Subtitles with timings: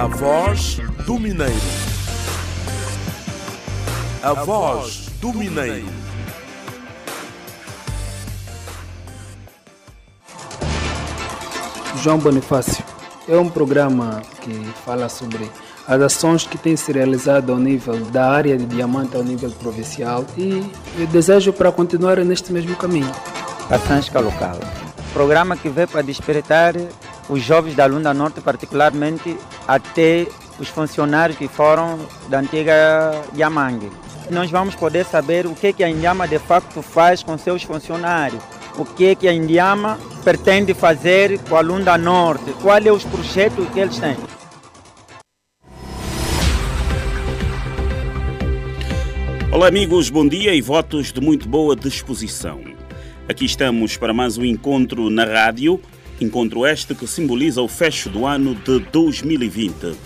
[0.00, 1.52] A voz do Mineiro.
[4.22, 5.86] A voz do Mineiro.
[12.02, 12.82] João Bonifácio
[13.28, 14.54] é um programa que
[14.86, 15.50] fala sobre
[15.86, 20.24] as ações que têm se realizado ao nível da área de diamante ao nível provincial
[20.34, 20.66] e
[20.98, 23.12] eu desejo para continuar neste mesmo caminho.
[23.68, 24.58] Passansca Local,
[25.12, 26.74] programa que veio para despertar
[27.28, 29.36] os jovens da Lunda Norte, particularmente
[29.70, 30.26] até
[30.58, 33.88] os funcionários que foram da antiga Yamangue.
[34.28, 38.42] Nós vamos poder saber o que, que a Indiama de facto faz com seus funcionários,
[38.76, 43.68] o que, que a Indiama pretende fazer com a Lunda Norte, quais são os projetos
[43.68, 44.16] que eles têm.
[49.52, 52.60] Olá amigos, bom dia e votos de muito boa disposição.
[53.28, 55.80] Aqui estamos para mais um encontro na rádio,
[56.20, 59.96] encontro este que simboliza o fecho do ano de 2020.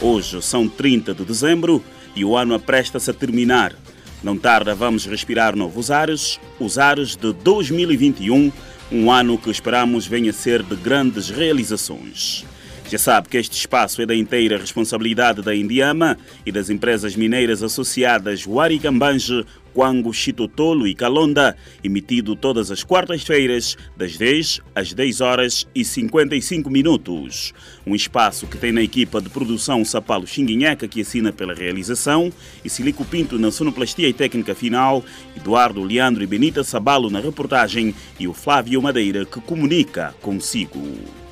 [0.00, 1.82] Hoje são 30 de dezembro
[2.14, 3.74] e o ano apresta-se a terminar.
[4.22, 8.52] Não tarda, vamos respirar novos ares, os ares de 2021,
[8.92, 12.44] um ano que esperamos venha a ser de grandes realizações.
[12.88, 17.60] Já sabe que este espaço é da inteira responsabilidade da Indiama e das empresas mineiras
[17.60, 25.66] associadas Waricambange, Quango, Chitotolo e Calonda, emitido todas as quartas-feiras, das 10 às 10 horas
[25.74, 27.52] e 55 minutos.
[27.84, 32.32] Um espaço que tem na equipa de produção Sapalo Xinguinhaca, que assina pela realização,
[32.64, 35.04] e Silico Pinto na sonoplastia e técnica final,
[35.36, 41.25] Eduardo Leandro e Benita Sabalo na reportagem e o Flávio Madeira que comunica consigo.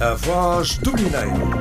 [0.00, 1.60] A voz do Mineiro.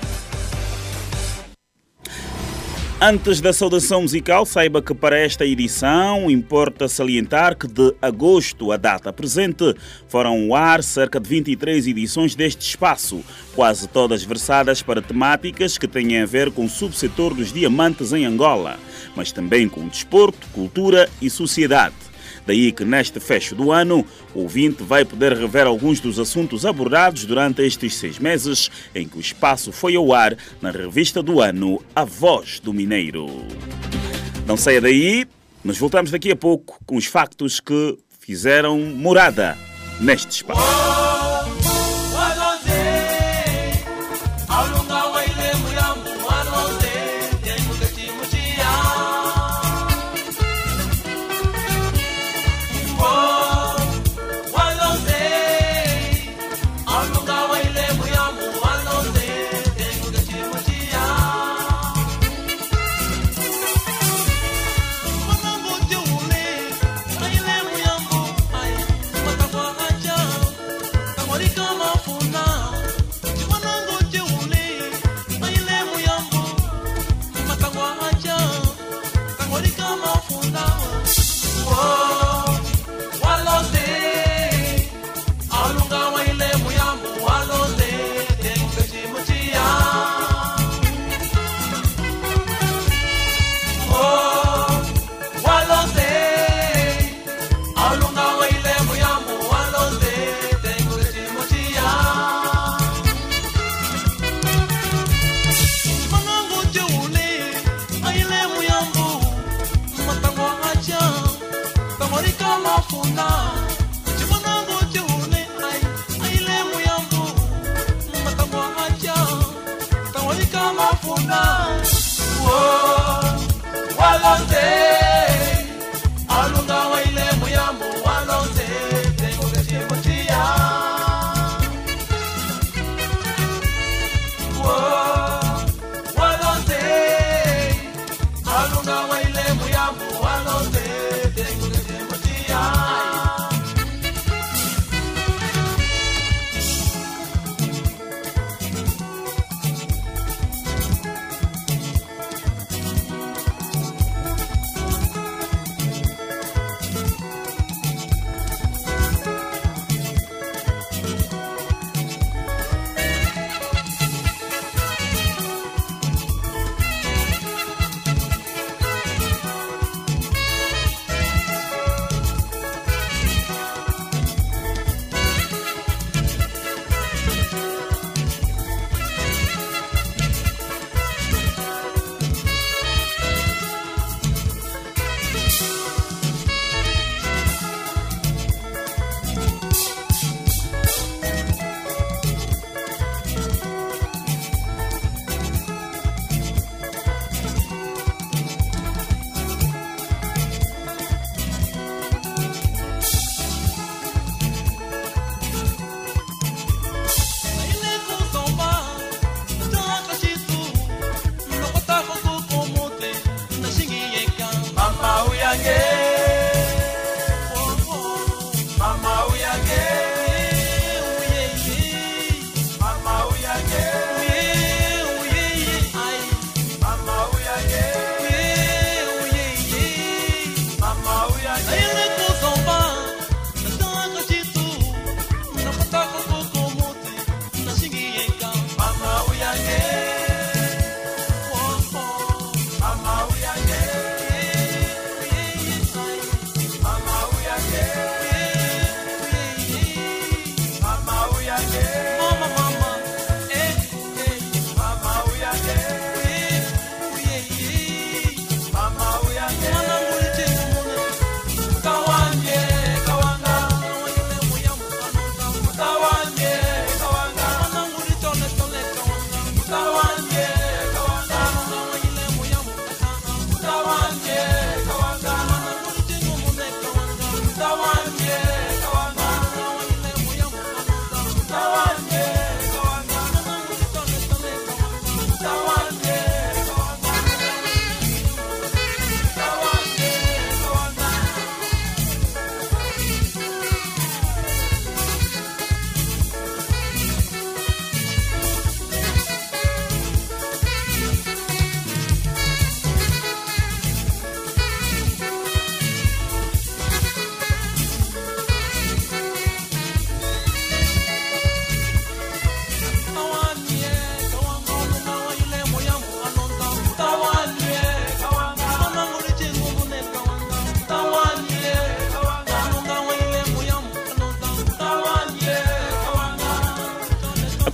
[3.02, 8.78] Antes da saudação musical, saiba que para esta edição importa salientar que de agosto à
[8.78, 9.74] data presente
[10.08, 13.24] foram ao ar cerca de 23 edições deste espaço,
[13.56, 18.24] quase todas versadas para temáticas que têm a ver com o subsetor dos diamantes em
[18.24, 18.78] Angola,
[19.16, 22.07] mas também com desporto, cultura e sociedade.
[22.48, 27.26] Daí que neste fecho do ano, o ouvinte vai poder rever alguns dos assuntos abordados
[27.26, 31.84] durante estes seis meses em que o espaço foi ao ar na revista do ano
[31.94, 33.28] A Voz do Mineiro.
[34.46, 35.28] Não saia daí,
[35.62, 39.58] nós voltamos daqui a pouco com os factos que fizeram morada
[40.00, 41.07] neste espaço.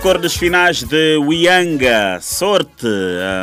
[0.04, 2.86] Acordes finais de Wianga, Sorte,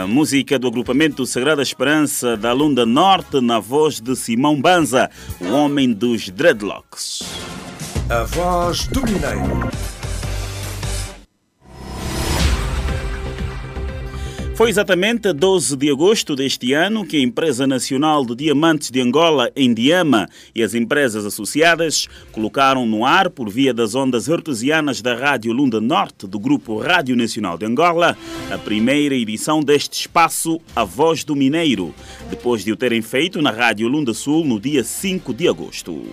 [0.04, 5.10] a música do agrupamento Sagrada Esperança da Lunda Norte, na voz de Simão Banza,
[5.40, 7.24] o homem dos dreadlocks.
[8.08, 9.72] A voz do Mineiro.
[14.62, 19.52] Foi exatamente 12 de agosto deste ano que a Empresa Nacional de Diamantes de Angola,
[19.56, 25.52] Endiama, e as empresas associadas colocaram no ar, por via das ondas artesianas da Rádio
[25.52, 28.16] Lunda Norte do Grupo Rádio Nacional de Angola,
[28.52, 31.92] a primeira edição deste espaço A Voz do Mineiro,
[32.30, 36.04] depois de o terem feito na Rádio Lunda Sul no dia 5 de agosto.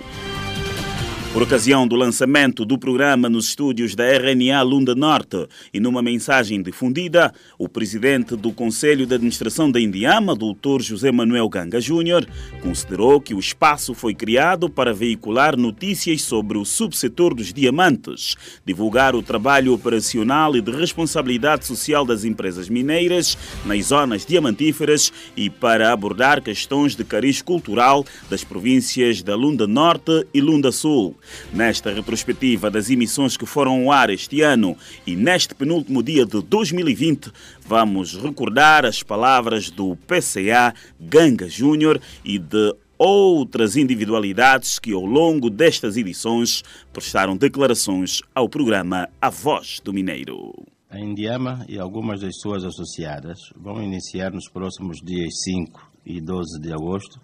[1.31, 6.63] Por ocasião do lançamento do programa nos estúdios da RNA Lunda Norte e numa mensagem
[6.63, 10.81] difundida, o presidente do Conselho de Administração da Indiama, Dr.
[10.81, 12.27] José Manuel Ganga Júnior,
[12.63, 18.35] considerou que o espaço foi criado para veicular notícias sobre o subsetor dos diamantes,
[18.65, 23.37] divulgar o trabalho operacional e de responsabilidade social das empresas mineiras
[23.67, 30.27] nas zonas diamantíferas e para abordar questões de cariz cultural das províncias da Lunda Norte
[30.33, 31.18] e Lunda Sul.
[31.53, 34.77] Nesta retrospectiva das emissões que foram ao ar este ano
[35.07, 37.33] e neste penúltimo dia de 2020,
[37.67, 45.49] vamos recordar as palavras do PCA Ganga Júnior e de outras individualidades que, ao longo
[45.49, 50.53] destas edições, prestaram declarações ao programa A Voz do Mineiro.
[50.91, 56.61] A Indiama e algumas das suas associadas vão iniciar nos próximos dias 5 e 12
[56.61, 57.21] de agosto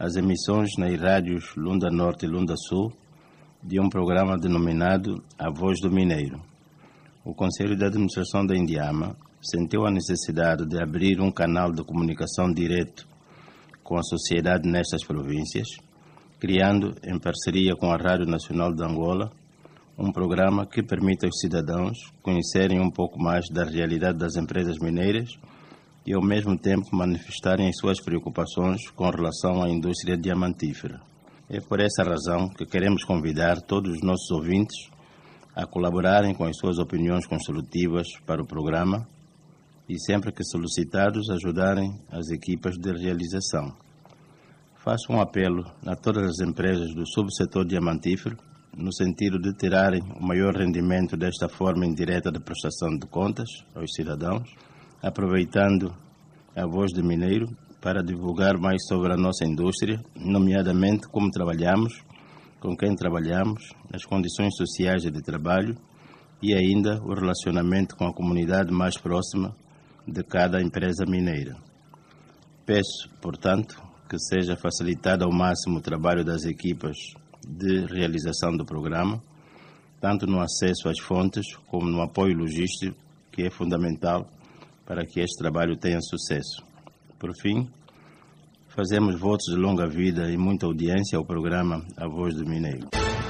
[0.00, 2.90] as emissões nas rádios Lunda Norte e Lunda Sul
[3.62, 6.40] de um programa denominado A Voz do Mineiro.
[7.22, 12.50] O Conselho de Administração da Indiama sentiu a necessidade de abrir um canal de comunicação
[12.50, 13.06] direto
[13.84, 15.68] com a sociedade nestas províncias,
[16.38, 19.30] criando, em parceria com a Rádio Nacional de Angola,
[19.98, 25.38] um programa que permita aos cidadãos conhecerem um pouco mais da realidade das empresas mineiras
[26.06, 31.09] e, ao mesmo tempo, manifestarem as suas preocupações com relação à indústria diamantífera.
[31.52, 34.88] É por essa razão que queremos convidar todos os nossos ouvintes
[35.52, 39.04] a colaborarem com as suas opiniões construtivas para o programa
[39.88, 43.74] e, sempre que solicitados, ajudarem as equipas de realização.
[44.76, 48.36] Faço um apelo a todas as empresas do subsetor diamantífero
[48.76, 53.92] no sentido de tirarem o maior rendimento desta forma indireta de prestação de contas aos
[53.92, 54.48] cidadãos,
[55.02, 55.92] aproveitando
[56.54, 57.48] a voz do mineiro
[57.80, 62.02] para divulgar mais sobre a nossa indústria, nomeadamente como trabalhamos,
[62.60, 65.74] com quem trabalhamos, as condições sociais de trabalho
[66.42, 69.56] e ainda o relacionamento com a comunidade mais próxima
[70.06, 71.56] de cada empresa mineira.
[72.66, 76.96] Peço, portanto, que seja facilitado ao máximo o trabalho das equipas
[77.46, 79.22] de realização do programa,
[80.00, 82.96] tanto no acesso às fontes como no apoio logístico,
[83.32, 84.28] que é fundamental
[84.84, 86.69] para que este trabalho tenha sucesso.
[87.20, 87.68] Por fim,
[88.74, 92.88] fazemos votos de longa vida e muita audiência ao programa A Voz do Mineiro.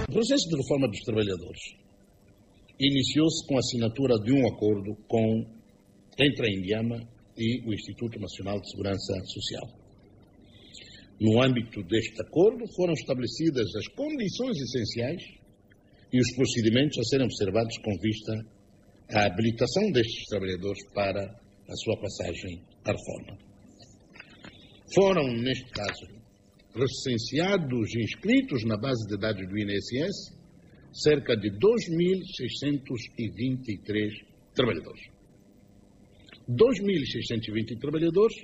[0.09, 1.61] O processo de reforma dos trabalhadores
[2.78, 5.44] iniciou-se com a assinatura de um acordo com,
[6.16, 7.02] entre a Indiama
[7.37, 9.66] e o Instituto Nacional de Segurança Social.
[11.20, 15.23] No âmbito deste acordo, foram estabelecidas as condições essenciais
[16.12, 18.47] e os procedimentos a serem observados com vista
[19.14, 23.50] à habilitação destes trabalhadores para a sua passagem à reforma.
[24.94, 26.06] Foram, neste caso,
[26.75, 30.38] recenseados e inscritos na base de dados do INSS
[30.92, 35.09] cerca de 2.623 trabalhadores.
[36.49, 38.35] 2.620 trabalhadores,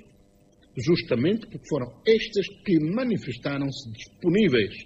[0.77, 4.85] justamente porque foram estes que manifestaram-se disponíveis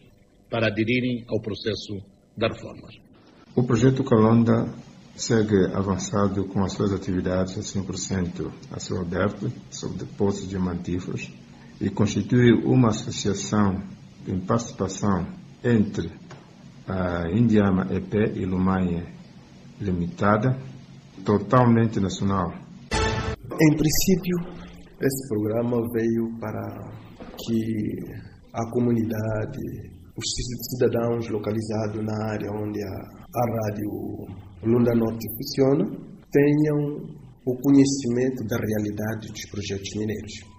[0.49, 2.01] para aderirem ao processo
[2.35, 2.89] da reforma.
[3.55, 4.73] O projeto Calonda
[5.15, 11.31] segue avançado com as suas atividades a 100% a céu aberto, sob depósitos diamantíferos,
[11.81, 13.81] e constitui uma associação
[14.27, 15.25] em participação
[15.63, 16.11] entre
[16.87, 19.03] a Indiama EP e Lumanha
[19.79, 20.55] Limitada,
[21.25, 22.53] totalmente nacional.
[22.93, 24.37] Em princípio,
[25.01, 27.01] esse programa veio para
[27.35, 28.21] que
[28.53, 29.59] a comunidade,
[30.15, 30.25] os
[30.77, 33.89] cidadãos localizados na área onde a, a rádio
[34.63, 35.85] Lunda Norte funciona,
[36.31, 40.50] tenham o conhecimento da realidade dos projetos mineiros.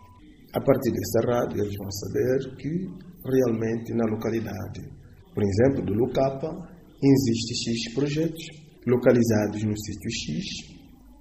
[0.54, 2.68] A partir dessa rádio, eles vão saber que
[3.24, 4.82] realmente na localidade,
[5.34, 6.50] por exemplo, do Lucapa,
[7.02, 8.44] existem X projetos
[8.86, 10.72] localizados no sítio X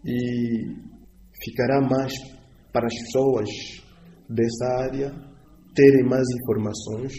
[0.05, 0.91] e
[1.43, 2.13] ficará mais
[2.73, 3.49] para as pessoas
[4.29, 5.11] dessa área
[5.75, 7.13] terem mais informações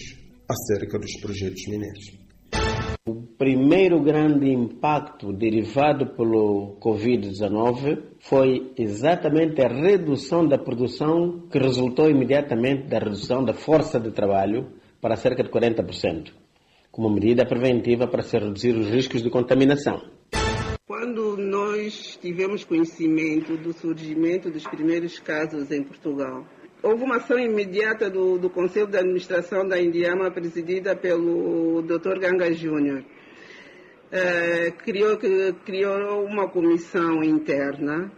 [0.48, 2.21] acerca dos projetos mineiros.
[3.04, 12.08] O primeiro grande impacto derivado pelo Covid-19 foi exatamente a redução da produção que resultou
[12.08, 14.68] imediatamente da redução da força de trabalho
[15.00, 16.32] para cerca de 40%,
[16.92, 20.00] como medida preventiva para se reduzir os riscos de contaminação.
[20.86, 26.46] Quando nós tivemos conhecimento do surgimento dos primeiros casos em Portugal,
[26.82, 32.18] houve uma ação imediata do, do Conselho de Administração da Indiama, presidida pelo Dr.
[32.18, 33.04] Ganga Júnior.
[34.10, 35.16] É, criou,
[35.64, 38.12] criou uma comissão interna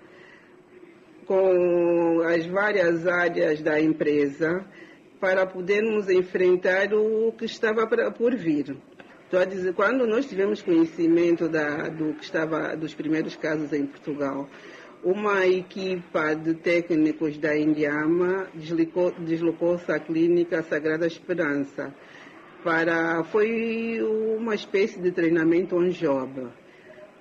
[1.27, 4.65] com as várias áreas da empresa
[5.21, 8.77] para podermos enfrentar o que estava por vir.
[9.25, 13.87] Estou a dizer, quando nós tivemos conhecimento da, do que estava dos primeiros casos em
[13.87, 14.49] Portugal,
[15.05, 21.95] uma equipa de técnicos da Indiama deslocou-se à clínica Sagrada Esperança.
[22.65, 24.01] Para, foi
[24.39, 26.49] uma espécie de treinamento on job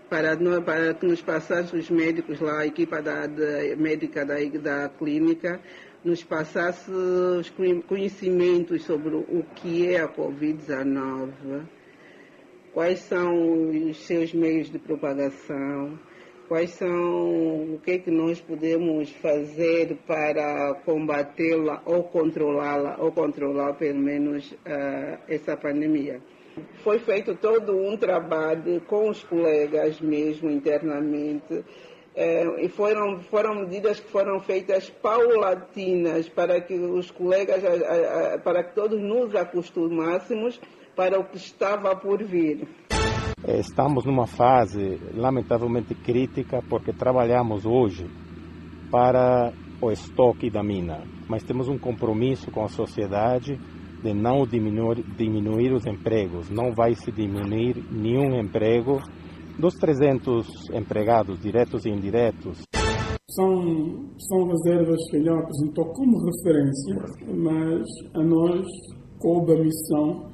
[0.09, 4.87] para, para que nos passassem os médicos lá, a equipa da, da médica da, da
[4.87, 5.59] clínica,
[6.05, 7.51] nos passasse os
[7.87, 11.63] conhecimentos sobre o que é a Covid-19,
[12.73, 15.99] quais são os seus meios de propagação,
[16.47, 23.73] quais são o que é que nós podemos fazer para combatê-la ou controlá-la ou controlar
[23.73, 26.21] pelo menos uh, essa pandemia.
[26.83, 31.65] Foi feito todo um trabalho com os colegas mesmo internamente
[32.15, 37.63] eh, e foram, foram medidas que foram feitas paulatinas para que os colegas,
[38.43, 40.61] para que todos nos acostumássemos
[40.95, 42.67] para o que estava por vir.
[43.45, 48.09] Eh, estamos numa fase lamentavelmente crítica porque trabalhamos hoje
[48.89, 53.59] para o estoque da mina, mas temos um compromisso com a sociedade
[54.01, 56.49] de não diminuir, diminuir os empregos.
[56.49, 59.01] Não vai se diminuir nenhum emprego
[59.59, 62.63] dos 300 empregados diretos e indiretos.
[63.29, 66.95] São, são reservas que ele apresentou como referência,
[67.27, 67.83] mas
[68.13, 68.65] a nós
[69.19, 70.32] coube a missão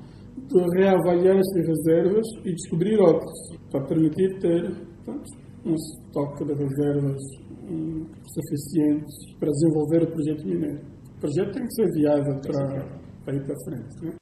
[0.49, 3.39] de reavaliar essas reservas e descobrir outras,
[3.71, 4.71] para permitir ter
[5.05, 5.31] portanto,
[5.65, 7.21] um estoque de reservas
[7.69, 10.81] um, suficientes para desenvolver o projeto mineiro.
[11.17, 14.05] O projeto tem que ser viável para, para ir para frente.
[14.05, 14.18] Né?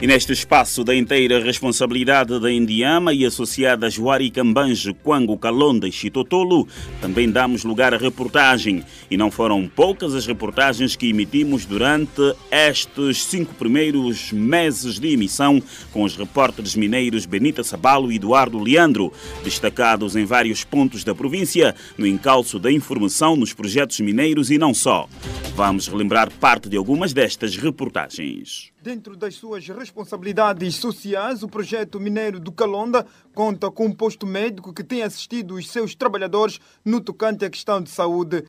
[0.00, 3.96] E neste espaço da inteira responsabilidade da Indiama e associadas
[4.34, 6.66] Cambanjo, Quango, Calonda e Chitotolo,
[7.00, 8.82] também damos lugar à reportagem.
[9.08, 15.62] E não foram poucas as reportagens que emitimos durante estes cinco primeiros meses de emissão
[15.92, 19.12] com os repórteres mineiros Benita Sabalo e Eduardo Leandro,
[19.44, 24.74] destacados em vários pontos da província no encalço da informação nos projetos mineiros e não
[24.74, 25.08] só.
[25.54, 28.71] Vamos relembrar parte de algumas destas reportagens.
[28.82, 34.72] Dentro das suas responsabilidades sociais, o projeto mineiro do Calonda conta com um posto médico
[34.72, 38.44] que tem assistido os seus trabalhadores no tocante à questão de saúde.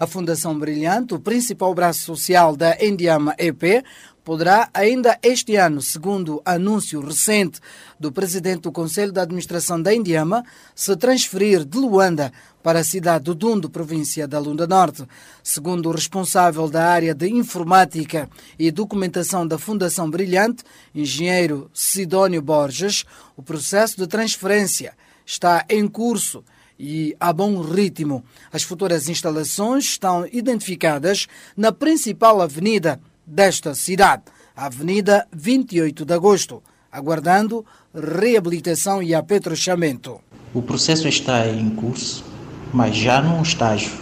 [0.00, 3.84] A Fundação Brilhante, o principal braço social da Endiama EP,
[4.26, 7.60] poderá ainda este ano, segundo anúncio recente
[7.98, 13.22] do presidente do Conselho de Administração da Indiama, se transferir de Luanda para a cidade
[13.22, 15.04] do Dundo, província da Lunda Norte.
[15.44, 18.28] Segundo o responsável da área de informática
[18.58, 23.04] e documentação da Fundação Brilhante, engenheiro Sidónio Borges,
[23.36, 26.42] o processo de transferência está em curso
[26.76, 28.24] e a bom ritmo.
[28.52, 34.22] As futuras instalações estão identificadas na principal avenida desta cidade,
[34.54, 40.20] Avenida 28 de Agosto, aguardando reabilitação e apetrechamento.
[40.54, 42.24] O processo está em curso,
[42.72, 43.92] mas já num estágio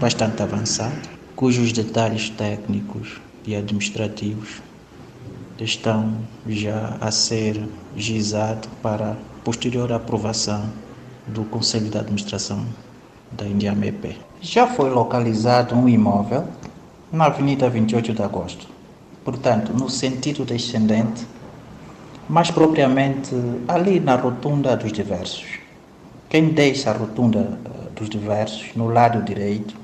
[0.00, 4.62] bastante avançado, cujos detalhes técnicos e administrativos
[5.58, 7.60] estão já a ser
[7.96, 10.70] gizado para posterior aprovação
[11.26, 12.64] do Conselho de Administração
[13.32, 14.16] da Indiamep.
[14.40, 16.48] Já foi localizado um imóvel
[17.12, 18.68] na Avenida 28 de Agosto,
[19.24, 21.26] portanto, no sentido descendente,
[22.28, 23.34] mais propriamente
[23.66, 25.58] ali na Rotunda dos Diversos.
[26.28, 29.74] Quem deixa a Rotunda eh, dos Diversos, no lado direito,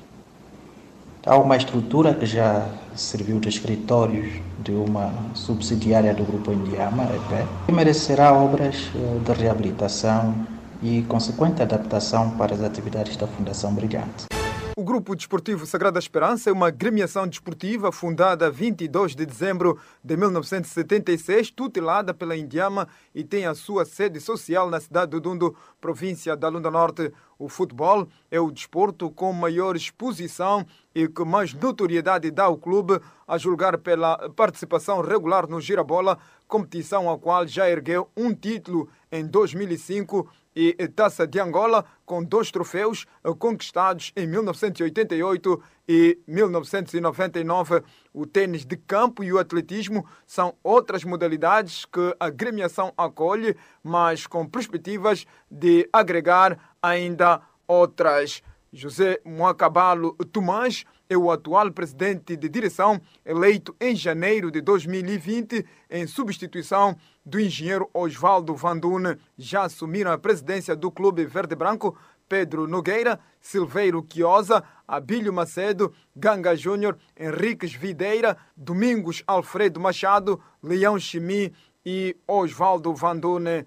[1.26, 7.46] há uma estrutura que já serviu de escritórios de uma subsidiária do Grupo Indiama, EP,
[7.66, 10.32] que merecerá obras eh, de reabilitação
[10.80, 14.35] e consequente adaptação para as atividades da Fundação Brilhante.
[14.78, 21.50] O Grupo Desportivo Sagrada Esperança é uma gremiação desportiva fundada 22 de dezembro de 1976,
[21.50, 26.50] tutelada pela Indiama e tem a sua sede social na cidade do Dundo, província da
[26.50, 27.10] Lunda Norte.
[27.38, 33.00] O futebol é o desporto com maior exposição e que mais notoriedade dá ao clube,
[33.26, 39.26] a julgar pela participação regular no Girabola, competição a qual já ergueu um título em
[39.26, 43.04] 2005 e Taça de Angola, com dois troféus
[43.38, 47.82] conquistados em 1988 e 1999.
[48.14, 54.26] O tênis de campo e o atletismo são outras modalidades que a gremiação acolhe, mas
[54.26, 58.42] com perspectivas de agregar ainda outras.
[58.72, 66.06] José Moacabalo Tomás é o atual presidente de direção, eleito em janeiro de 2020, em
[66.06, 69.16] substituição do engenheiro Osvaldo Vandune.
[69.38, 71.96] Já assumiram a presidência do Clube Verde Branco
[72.28, 81.52] Pedro Nogueira, Silveiro Quiosa, Abílio Macedo, Ganga Júnior, Henriques Videira, Domingos Alfredo Machado, Leão Chimi
[81.84, 83.64] e Osvaldo Vandune.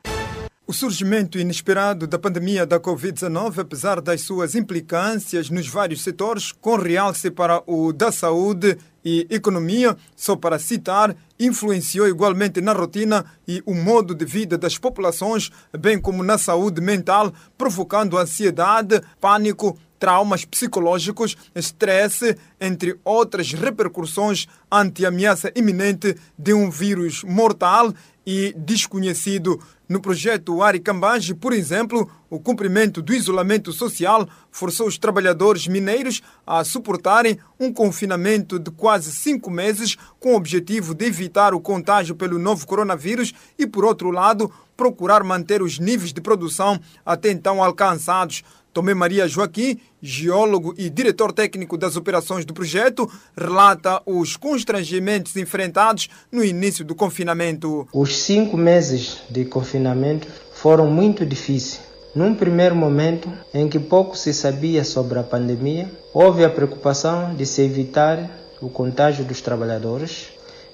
[0.69, 6.75] O surgimento inesperado da pandemia da Covid-19, apesar das suas implicâncias nos vários setores, com
[6.75, 13.63] realce para o da saúde e economia, só para citar, influenciou igualmente na rotina e
[13.65, 20.45] o modo de vida das populações, bem como na saúde mental, provocando ansiedade, pânico, traumas
[20.45, 27.91] psicológicos, estresse, entre outras repercussões ante a ameaça iminente de um vírus mortal
[28.23, 29.59] e desconhecido.
[29.89, 36.63] No projeto Aricambage, por exemplo, o cumprimento do isolamento social forçou os trabalhadores mineiros a
[36.63, 42.37] suportarem um confinamento de quase cinco meses com o objetivo de evitar o contágio pelo
[42.37, 48.43] novo coronavírus e, por outro lado, procurar manter os níveis de produção até então alcançados.
[48.73, 56.07] Tomé Maria Joaquim, geólogo e diretor técnico das operações do projeto, relata os constrangimentos enfrentados
[56.31, 57.87] no início do confinamento.
[57.91, 61.81] Os cinco meses de confinamento foram muito difíceis.
[62.13, 67.45] Num primeiro momento, em que pouco se sabia sobre a pandemia, houve a preocupação de
[67.45, 68.29] se evitar
[68.61, 70.27] o contágio dos trabalhadores,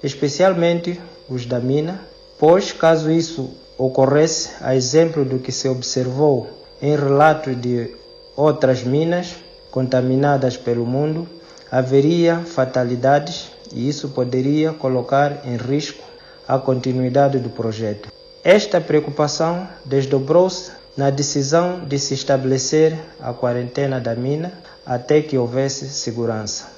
[0.03, 2.01] especialmente os da mina,
[2.39, 7.95] pois, caso isso ocorresse, a exemplo do que se observou em relatos de
[8.35, 9.35] outras minas
[9.71, 11.27] contaminadas pelo mundo,
[11.71, 16.03] haveria fatalidades e isso poderia colocar em risco
[16.47, 18.09] a continuidade do projeto.
[18.43, 24.53] Esta preocupação desdobrou-se na decisão de se estabelecer a quarentena da mina
[24.85, 26.71] até que houvesse segurança.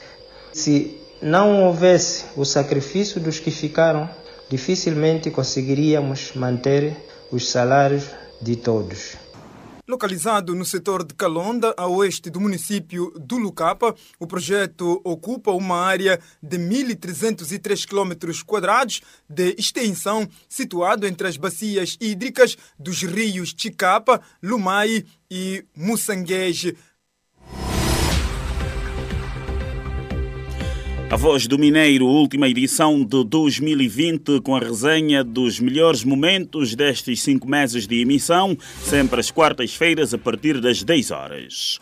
[0.54, 4.10] Se não houvesse o sacrifício dos que ficaram,
[4.50, 6.96] dificilmente conseguiríamos manter
[7.32, 8.06] os salários
[8.42, 9.18] de todos.
[9.88, 15.78] Localizado no setor de Calonda, a oeste do município do Lucapa, o projeto ocupa uma
[15.78, 18.12] área de 1.303 km
[19.30, 26.76] de extensão, situado entre as bacias hídricas dos rios Chicapa, Lumai e Mussanguege.
[31.10, 37.22] A Voz do Mineiro, última edição de 2020, com a resenha dos melhores momentos destes
[37.22, 41.80] cinco meses de emissão, sempre às quartas-feiras, a partir das 10 horas.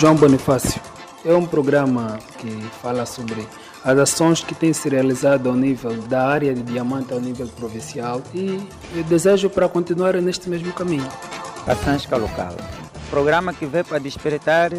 [0.00, 0.80] João Bonifácio
[1.22, 3.46] é um programa que fala sobre
[3.84, 8.22] as ações que têm se realizado ao nível da área de diamante ao nível provincial
[8.34, 8.58] e
[8.96, 11.06] eu desejo para continuar neste mesmo caminho.
[11.66, 12.56] A Sansca Local,
[13.10, 14.70] programa que veio para despertar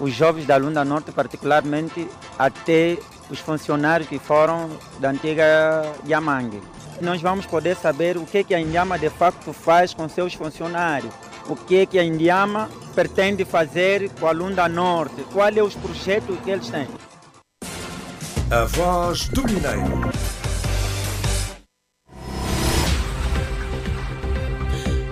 [0.00, 2.08] os jovens da Lunda Norte, particularmente
[2.38, 2.98] até
[3.30, 6.62] os funcionários que foram da antiga Yamangue.
[7.00, 11.12] Nós vamos poder saber o que, que a Indiama de facto faz com seus funcionários,
[11.48, 16.36] o que, que a Indiama pretende fazer com a Lunda Norte, quais são os projetos
[16.44, 16.88] que eles têm.
[18.50, 20.10] A voz do Mineiro.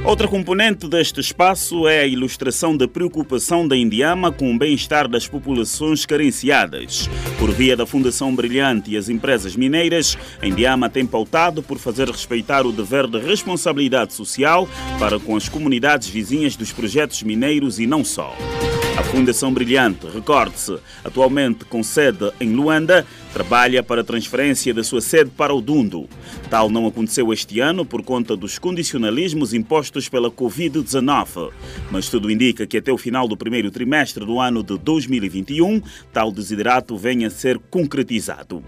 [0.06, 5.26] Outra componente deste espaço é a ilustração da preocupação da Indiama com o bem-estar das
[5.26, 7.10] populações carenciadas.
[7.40, 12.08] Por via da Fundação Brilhante e as empresas mineiras, a Indiama tem pautado por fazer
[12.08, 17.86] respeitar o dever de responsabilidade social para com as comunidades vizinhas dos projetos mineiros e
[17.86, 18.32] não só.
[18.96, 25.02] A Fundação Brilhante, recorde-se, atualmente com sede em Luanda, trabalha para a transferência da sua
[25.02, 26.08] sede para o Dundo.
[26.48, 31.50] Tal não aconteceu este ano por conta dos condicionalismos impostos pela Covid-19.
[31.90, 36.32] Mas tudo indica que até o final do primeiro trimestre do ano de 2021, tal
[36.32, 38.64] desiderato venha a ser concretizado.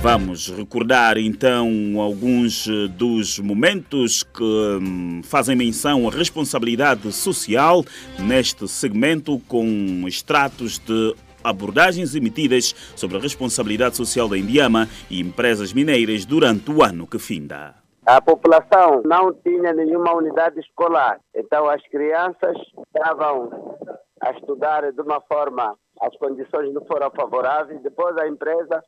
[0.00, 1.68] Vamos recordar então
[2.00, 7.82] alguns dos momentos que hum, fazem menção à responsabilidade social
[8.16, 9.66] neste segmento com
[10.06, 16.80] extratos de abordagens emitidas sobre a responsabilidade social da Indiama e empresas mineiras durante o
[16.80, 17.74] ano que finda.
[18.06, 22.56] A população não tinha nenhuma unidade escolar, então as crianças
[22.94, 23.76] estavam
[24.20, 27.82] a estudar de uma forma, as condições não foram favoráveis.
[27.82, 28.82] Depois a empresa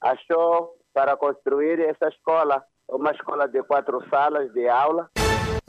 [0.00, 5.10] achou para construir essa escola, uma escola de quatro salas de aula.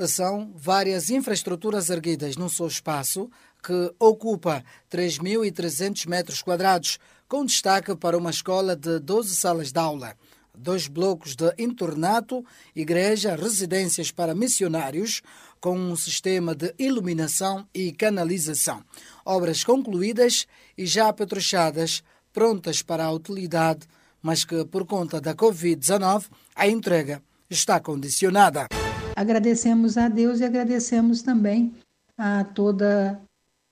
[0.07, 3.29] São várias infraestruturas erguidas num só espaço
[3.61, 10.15] que ocupa 3.300 metros quadrados, com destaque para uma escola de 12 salas de aula,
[10.57, 12.43] dois blocos de internato,
[12.75, 15.21] igreja, residências para missionários,
[15.59, 18.83] com um sistema de iluminação e canalização.
[19.25, 23.87] Obras concluídas e já apetrechadas, prontas para a utilidade,
[24.21, 28.67] mas que, por conta da Covid-19, a entrega está condicionada.
[29.15, 31.73] Agradecemos a Deus e agradecemos também
[32.17, 33.19] a toda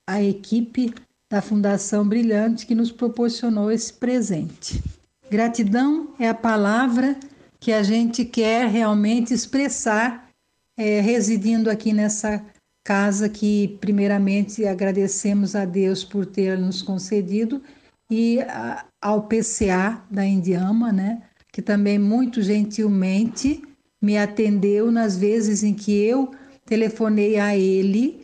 [0.06, 0.94] a equipe
[1.30, 4.82] da Fundação Brilhante que nos proporcionou esse presente.
[5.30, 7.18] Gratidão é a palavra
[7.60, 10.30] que a gente quer realmente expressar
[10.78, 12.44] é, residindo aqui nessa
[12.84, 17.62] casa que, primeiramente, agradecemos a Deus por ter nos concedido
[18.10, 23.62] e a, ao PCA da Indiama, né, que também muito gentilmente
[24.02, 26.32] me atendeu nas vezes em que eu
[26.66, 28.24] telefonei a ele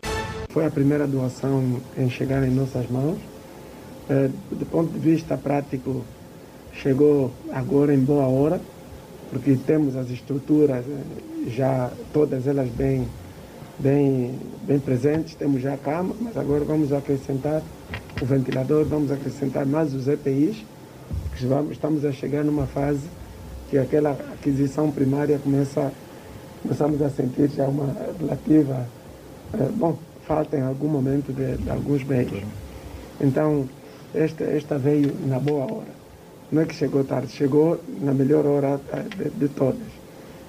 [0.54, 3.18] foi a primeira doação em chegar em nossas mãos.
[4.08, 6.06] É, do ponto de vista prático,
[6.72, 8.62] chegou agora em boa hora,
[9.32, 13.08] porque temos as estruturas é, já todas elas bem,
[13.80, 17.62] bem, bem presentes, temos já a cama, mas agora vamos acrescentar
[18.22, 20.64] o ventilador, vamos acrescentar mais os EPIs,
[21.36, 23.02] que vamos, estamos a chegar numa fase
[23.70, 25.92] que aquela aquisição primária começa,
[26.62, 28.88] começamos a sentir já uma relativa,
[29.54, 32.44] é, bom, falta em algum momento de, de alguns meios.
[33.20, 33.68] Então,
[34.14, 36.04] esta, esta veio na boa hora.
[36.52, 39.82] Não é que chegou tarde, chegou na melhor hora eh, de, de todas.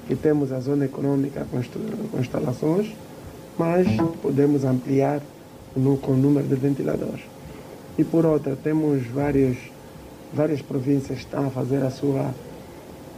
[0.06, 2.94] Que temos a zona econômica com instalações,
[3.58, 3.86] mas
[4.22, 5.20] podemos ampliar
[5.76, 7.22] no, com o número de ventiladores.
[7.96, 9.56] E por outra, temos vários,
[10.32, 12.34] várias províncias que estão a fazer a sua,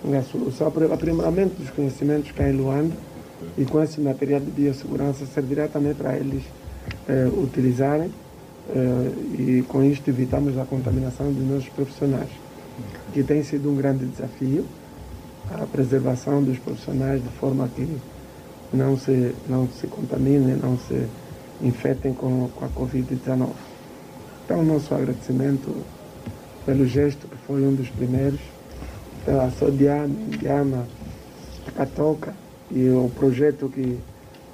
[0.05, 2.95] a sua, o seu aprimoramento dos conhecimentos cá em Luanda
[3.57, 6.43] e com esse material de biossegurança servirá também para eles
[7.09, 8.11] eh, utilizarem
[8.75, 12.31] eh, e com isto evitamos a contaminação dos nossos profissionais,
[13.13, 14.65] que tem sido um grande desafio
[15.51, 17.87] a preservação dos profissionais de forma que
[18.73, 21.07] não se, não se contaminem, não se
[21.61, 23.49] infectem com, com a Covid-19.
[24.45, 25.75] Então, nosso agradecimento
[26.65, 28.41] pelo gesto que foi um dos primeiros,
[29.25, 30.87] pela Sodiana, Indiana,
[31.77, 32.35] Catoca,
[32.71, 33.99] e o projeto que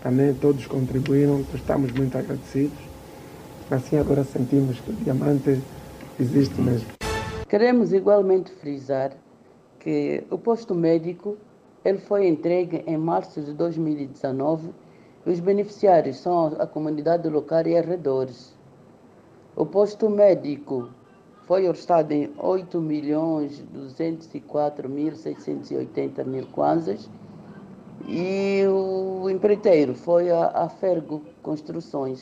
[0.02, 2.76] também todos contribuíram, estamos muito agradecidos.
[3.70, 5.60] Assim agora sentimos que o diamante
[6.20, 6.88] existe mesmo.
[7.48, 9.12] Queremos igualmente frisar
[9.78, 11.36] que o posto médico
[11.84, 14.70] ele foi entregue em março de 2019
[15.26, 18.54] e os beneficiários são a comunidade local e arredores.
[19.54, 20.88] O posto médico
[21.46, 27.10] foi orçado em 8 milhões 204 mil 680 mil kwanzas
[28.08, 32.20] e o empreiteiro foi a, a Fergo Construções.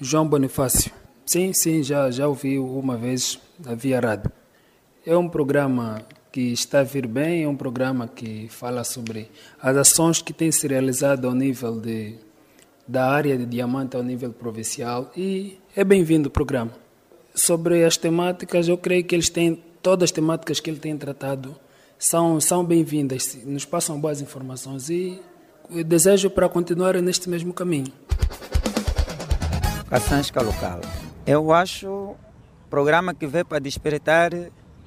[0.00, 0.92] João Bonifácio.
[1.26, 4.30] Sim, sim, já, já ouvi uma vez na Via Rádio.
[5.06, 5.98] É um programa
[6.30, 10.52] que está a vir bem, é um programa que fala sobre as ações que têm
[10.52, 12.16] se realizado ao nível de,
[12.86, 16.72] da área de diamante ao nível provincial e é bem-vindo o programa.
[17.34, 21.56] Sobre as temáticas, eu creio que eles têm, todas as temáticas que ele tem tratado
[21.98, 25.20] são, são bem-vindas, nos passam boas informações e
[25.86, 27.92] desejo para continuar neste mesmo caminho.
[29.88, 30.80] Caçansca local.
[31.26, 32.14] Eu acho
[32.68, 34.30] programa que veio para despertar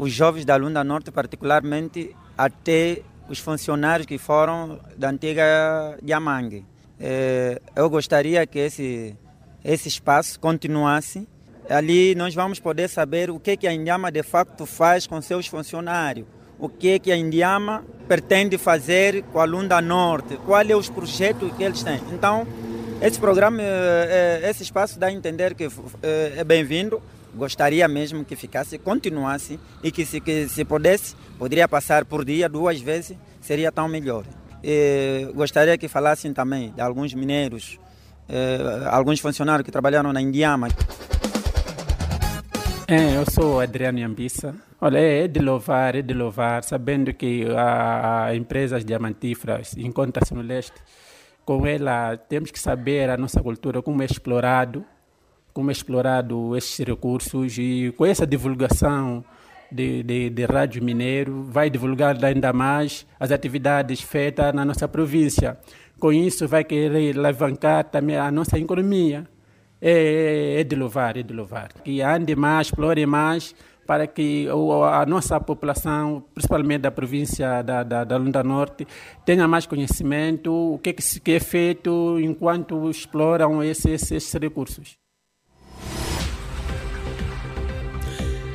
[0.02, 6.66] os jovens da Lunda Norte, particularmente até os funcionários que foram da antiga Yamangue.
[7.00, 9.16] É, eu gostaria que esse,
[9.64, 11.28] esse espaço continuasse.
[11.70, 15.46] Ali nós vamos poder saber o que, que a Inhama de facto faz com seus
[15.46, 16.26] funcionários
[16.60, 20.90] o que, é que a Indiama pretende fazer com a Lunda Norte, quais são os
[20.90, 22.00] projetos que eles têm.
[22.12, 22.46] Então,
[23.02, 25.64] esse programa, eh, eh, esse espaço dá a entender que
[26.04, 27.02] eh, é bem-vindo.
[27.36, 32.50] Gostaria mesmo que ficasse, continuasse e que se, que se pudesse, poderia passar por dia
[32.50, 34.26] duas vezes, seria tão melhor.
[34.64, 37.80] E gostaria que falassem também de alguns mineiros,
[38.92, 40.68] alguns funcionários que trabalharam na Indiama.
[42.88, 48.34] É, eu sou Adriano Yambissa, Olha, é de louvar, é de louvar, sabendo que a,
[48.34, 50.74] empresas diamantíferas encontram-se no leste.
[51.46, 54.84] Com ela, temos que saber a nossa cultura, como é explorado,
[55.54, 59.24] como é explorado esses recursos e com essa divulgação
[59.72, 65.58] de, de, de Rádio Mineiro, vai divulgar ainda mais as atividades feitas na nossa província.
[66.00, 69.28] Com isso, vai querer alavancar também a nossa economia.
[69.82, 71.70] É, é de louvar, é de louvar.
[71.84, 73.56] Que ande mais, explore mais,
[73.88, 74.48] para que
[74.94, 78.88] a nossa população, principalmente da província da, da, da Lunda Norte,
[79.26, 85.01] tenha mais conhecimento, o que, que é feito enquanto exploram esses, esses recursos.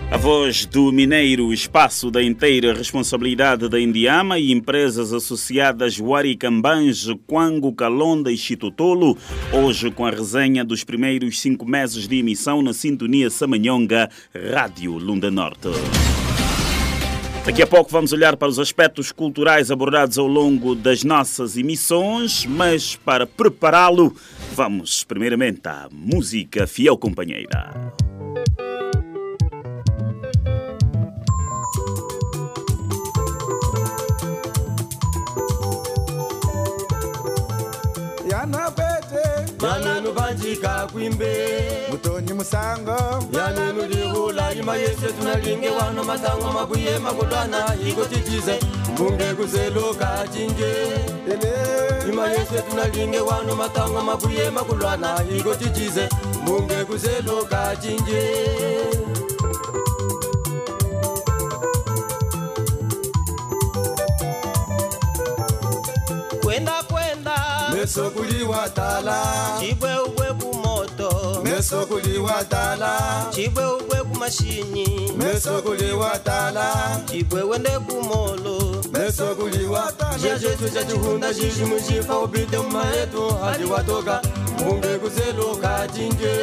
[0.09, 7.73] A voz do Mineiro, espaço da inteira responsabilidade da Indiama e empresas associadas Huaricambange, Quango,
[7.73, 9.19] Calonda e Chitotolo,
[9.53, 14.09] hoje com a resenha dos primeiros cinco meses de emissão na sintonia Samanhonga,
[14.53, 15.71] Rádio Lunda Norte.
[17.45, 22.47] Daqui a pouco vamos olhar para os aspectos culturais abordados ao longo das nossas emissões,
[22.47, 24.15] mas para prepará-lo,
[24.55, 27.75] vamos primeiramente à música fiel companheira.
[40.47, 41.89] Yanenu banjika kwimbe.
[41.91, 43.25] Mutonyi musango.
[43.33, 48.59] Yanenu lihula ima yese tunalinge wano matango mabuye makulwana iko titize
[48.93, 50.73] mbunge kuzeluka cinje
[52.09, 56.09] ima yese tunalinge wano matango mabuye makulwana iko titize
[56.43, 58.23] mbunge kuzeluka cinje
[66.43, 67.37] kwenda kwenda.
[67.75, 69.23] Meso kuliwa tala
[69.61, 70.16] chibwe ubwe kumoto
[71.67, 78.83] meso kuliwa tala chibwe ubwe kumashini meso kuliwa tala chibwe wende kumolo.
[78.93, 84.23] Meso kuliwa tala jejetu chachihunda chishi mushifa upite mumayetu hadi watoka
[84.59, 86.37] munge kuzeluka cinje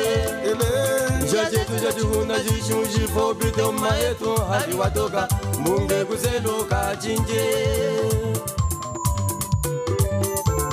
[1.31, 5.27] jejetu chachihunda chishi mushifa upite mumayetu hadi watoka
[5.59, 7.45] munge kuzeluka cinje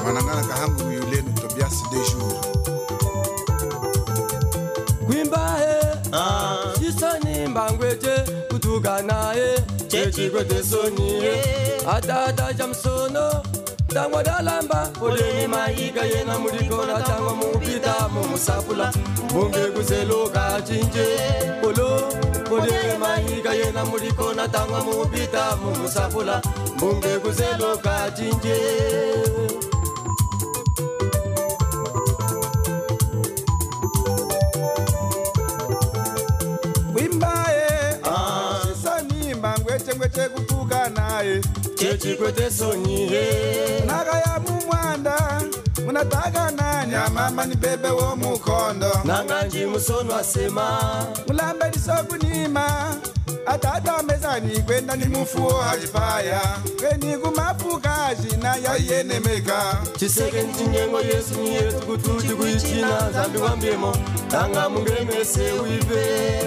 [0.05, 2.50] manangana kahangu yulenu tobiasi de jour
[5.11, 5.75] kwimbahe
[6.13, 6.57] ah.
[6.79, 8.15] sisoni mbangwete
[8.51, 11.23] kutukanaye chechikwete soni
[11.93, 13.43] atata cha msono.
[13.95, 18.93] Tangwa dalamba oleni maika yena mulikona tangwa mupita mumusapula
[19.31, 21.07] mbunge kuzeluka cinje
[21.67, 22.03] olo
[22.53, 26.43] oleni maika yena mulikona tangwa mupita mumusapula
[26.77, 28.57] mbunge kuzeluka cinje
[40.15, 41.41] chekupuka naye.
[41.79, 43.25] Chechikwete sonyihe
[43.87, 45.43] nhaka ya mumwanda
[45.87, 50.81] munatakananya mama ni bebe womukondo nanganji musonwa sema
[51.27, 52.95] mulambelisovunima
[53.47, 56.41] atatombezani kwenda ni mufuwo achipaya
[56.81, 63.97] kweni kumapuka china yaiyenemeka chiseke ni chinyengo yesu niyetu kuti utikuichina zambi wambemo
[64.31, 66.43] tanga mungemese uive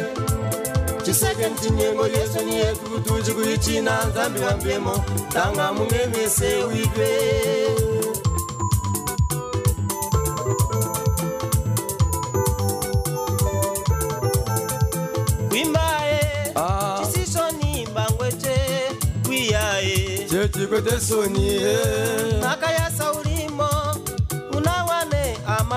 [1.05, 7.09] chiseke mchinyengo yesu niye kubutuji kuyichina nzambi wambemo tanga mumemese uidwe
[15.49, 16.19] kwimbaye
[16.55, 16.99] ah.
[17.05, 18.57] chisisoni mbangweche
[19.25, 21.59] kwiyaye chechikote soni
[22.41, 23.32] nakaya sauri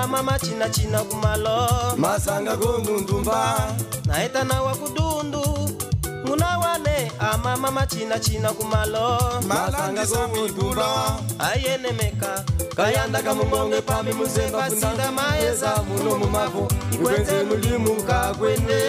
[0.07, 1.67] mama china china kumalo.
[1.97, 3.67] Masanga gondundumba
[4.05, 5.43] naeta na kudundu
[6.25, 7.11] muna wale.
[7.19, 9.17] ama mama china china kumalo.
[9.47, 12.43] Masanga gondundumba ayenemeka
[12.75, 15.83] kayandaka mumonge pami muzemba sinda maeza.
[15.87, 18.81] muno mumavo ikwenze mulimu kakwene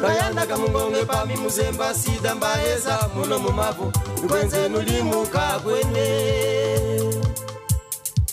[0.00, 3.92] kayandaka mumonge pami muzemba sida mbaeza muno mumavo
[4.24, 6.08] ikwenze mulimu kakwene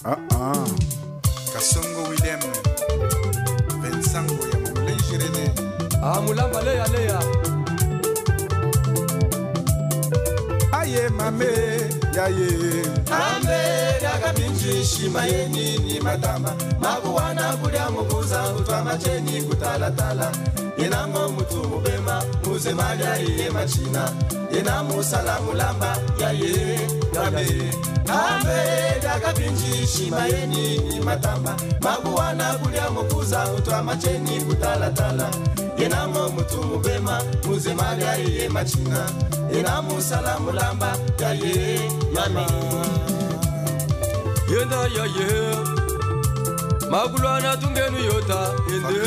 [0.06, 0.79] uh -uh.
[1.60, 2.40] Kasongo william
[3.82, 5.52] vensango ya mulenjirene
[6.04, 7.20] amulamba leya leya.
[10.72, 11.46] Aye mame
[12.16, 12.50] yaye.
[13.12, 13.60] Ambe
[14.04, 20.32] yakapinji shima yenini matamba makuwana kulya mukuza kutwa macheni kutalatala
[20.78, 24.12] inango mutu mubema muze malya iye machina
[24.52, 26.80] ye na mosala molamba ya ye
[27.14, 27.46] yabe
[28.08, 31.56] abedaka binji shima ye nini matamba.
[31.82, 35.30] Mabuwa na kulia mokuza utwa macheni kutalatala
[35.78, 39.06] ye na mo mutu mubema muzema lya ye machinga
[39.54, 41.82] ye na mosala molamba ya ye
[42.16, 42.46] yama
[44.52, 45.56] yenda ya ye.
[46.90, 49.00] Makulwana tungenu yota ende.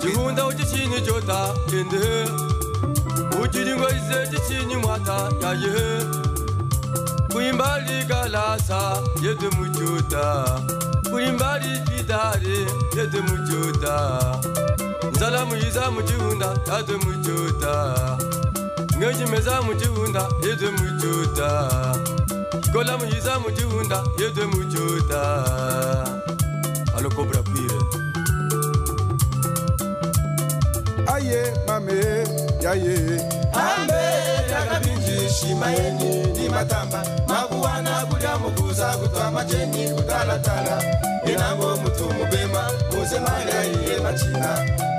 [0.00, 2.51] Cihunda ucicini jota ende
[3.42, 6.02] uchilingo ise chichini mwata yaye
[7.32, 10.44] kuimbali kalasa yete muchota
[11.10, 12.58] kuimbali kitare
[12.96, 14.20] yete muchota
[15.12, 17.96] nzala muyiza muchihunda yate muchota
[18.98, 21.70] ngechimeza muchihunda yete muchota
[22.72, 25.22] kola muyiza muchihunda yete muchota
[32.74, 33.20] ya ye.
[33.52, 34.02] Ambe
[34.52, 37.04] yakabinji shima yenyi ni matamba.
[37.28, 40.82] Makuwana kulya mukuza kutwa macheni kutalatala
[41.26, 44.58] inango mutu mubema muzemanga iye machina.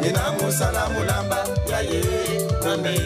[0.09, 1.37] Inamu ina musalamulamba
[1.71, 2.03] ya ye
[2.73, 2.99] ambe.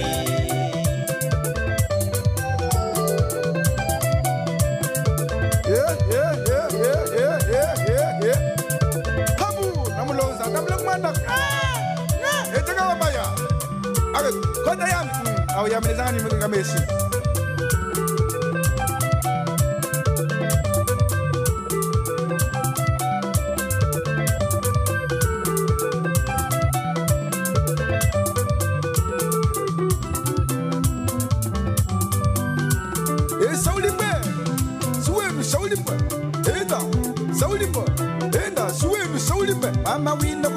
[14.67, 15.11] Kwanda yangu
[15.57, 16.77] au ya mezani mwenga Messi.
[33.41, 33.55] Eh,
[35.43, 35.93] Saulimba,
[36.45, 36.79] Eda,
[37.39, 37.83] Saulimba,
[38.45, 40.56] Eda, Suwe, Saulimba, Mama Window.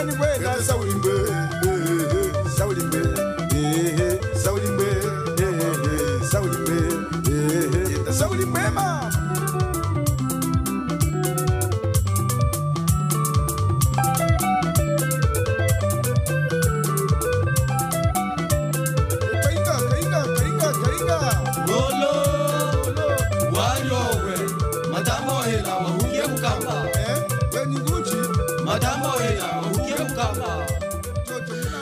[0.00, 0.79] Anyway, that's a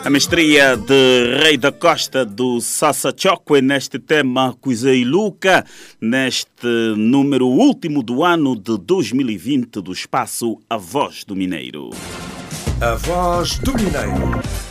[0.08, 5.66] A mestria de Rei da Costa do Sassa Chokwe neste tema Coisa e Luca,
[6.00, 11.90] neste número último do ano de 2020 do espaço A Voz do Mineiro.
[12.80, 14.67] A Voz do Mineiro.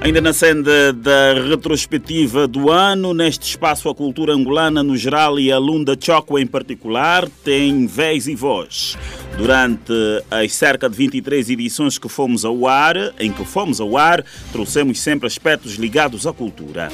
[0.00, 5.50] Ainda na senda da retrospectiva do ano, neste espaço a cultura angolana no geral e
[5.50, 8.96] a Lunda Choco em particular tem vez e voz.
[9.36, 9.92] Durante
[10.30, 15.00] as cerca de 23 edições que fomos ao ar, em que fomos ao ar, trouxemos
[15.00, 16.88] sempre aspectos ligados à cultura.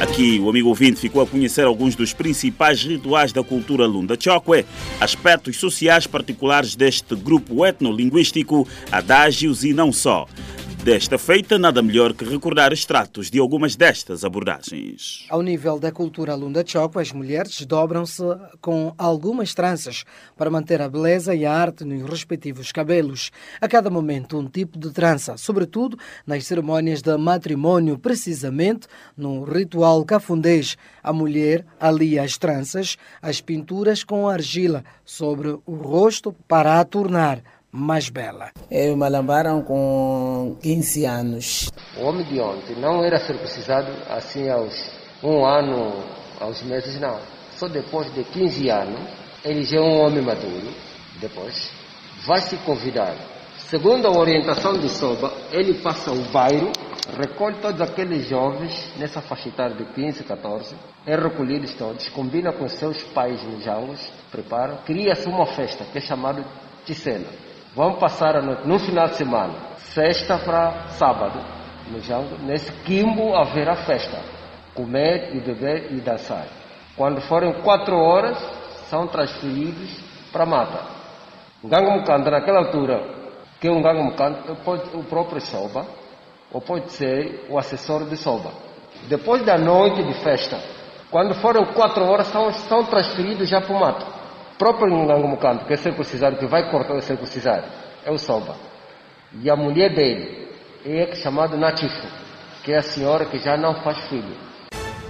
[0.00, 4.64] Aqui o amigo ouvinte ficou a conhecer alguns dos principais rituais da cultura Lunda Chokwe,
[5.00, 10.26] aspectos sociais particulares deste grupo etnolinguístico, adágios e não só.
[10.82, 15.26] Desta feita, nada melhor que recordar extratos de algumas destas abordagens.
[15.30, 18.24] Ao nível da cultura Lunda Choco, as mulheres dobram-se
[18.60, 20.02] com algumas tranças
[20.36, 23.30] para manter a beleza e a arte nos respectivos cabelos.
[23.60, 30.04] A cada momento, um tipo de trança, sobretudo nas cerimônias de matrimônio, precisamente no ritual
[30.04, 30.76] cafundês.
[31.00, 37.40] A mulher alia as tranças, as pinturas com argila sobre o rosto para a tornar
[37.72, 38.50] mais bela.
[38.70, 41.72] Eu me lambaram com 15 anos.
[41.96, 44.92] O homem de ontem não era circuncisado assim aos
[45.22, 46.04] um ano,
[46.38, 47.18] aos meses, não.
[47.52, 49.00] Só depois de 15 anos,
[49.42, 50.68] ele já é um homem maduro.
[51.18, 51.72] Depois,
[52.26, 53.16] vai se convidar.
[53.56, 56.70] Segundo a orientação de Soba, ele passa o bairro
[57.16, 62.68] recolhe todos aqueles jovens nessa faixa etária de 15, 14, é recolhidos todos, combina com
[62.68, 64.00] seus pais nos jangos,
[64.30, 66.44] prepara, cria-se uma festa que é chamada
[66.84, 67.26] Ticena.
[67.74, 71.40] Vamos passar a noite, no final de semana, sexta para sábado,
[72.42, 74.18] nesse quimbo haverá festa,
[74.74, 76.46] comer e beber e dançar.
[76.94, 78.36] Quando forem quatro horas,
[78.90, 79.90] são transferidos
[80.30, 80.84] para mata.
[81.64, 83.02] Nganga Mukanda, naquela altura,
[83.58, 85.86] que é um Nganga Mukanda, pode o próprio Soba,
[86.52, 88.50] ou pode ser o assessor de Soba.
[89.08, 90.60] Depois da noite de festa,
[91.10, 94.21] quando forem quatro horas, são, são transferidos já para o mato.
[94.58, 97.66] Próprio Nganga Mukanda, que é circuncisado, que vai cortar o circuncisado,
[98.04, 98.56] é o Soba.
[99.40, 100.48] E a mulher dele
[100.84, 102.06] é chamada Natifu,
[102.64, 104.36] que é a senhora que já não faz filho.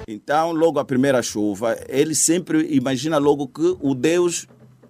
[0.09, 4.47] Então, logo a primeira chuva, ele sempre imagina logo que o Deus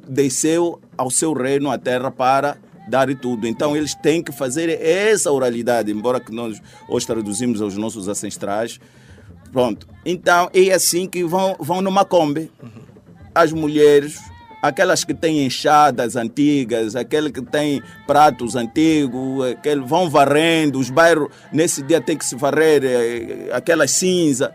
[0.09, 2.57] desceu ao seu reino, à terra, para
[2.89, 3.47] dar tudo.
[3.47, 8.81] Então, eles têm que fazer essa oralidade, embora que nós hoje traduzimos aos nossos ancestrais.
[9.53, 9.87] Pronto.
[10.05, 12.51] Então, é assim que vão, vão numa Kombi.
[13.35, 14.19] As mulheres,
[14.63, 21.29] aquelas que têm enxadas antigas, aqueles que têm pratos antigos, aquele, vão varrendo, os bairros,
[21.53, 24.55] nesse dia tem que se varrer eh, aquela cinza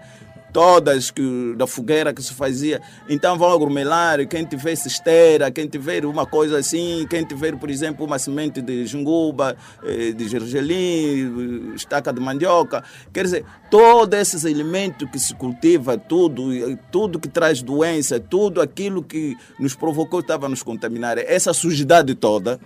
[0.57, 2.81] todas que, da fogueira que se fazia.
[3.07, 8.03] Então vão aglomerar, quem tiver cisteira, quem tiver uma coisa assim, quem tiver, por exemplo,
[8.03, 12.83] uma semente de junguba, eh, de gergelim, estaca de mandioca.
[13.13, 16.49] Quer dizer, todos esses elementos que se cultiva, tudo,
[16.91, 21.19] tudo que traz doença, tudo aquilo que nos provocou estava a nos contaminar.
[21.19, 22.59] Essa sujidade toda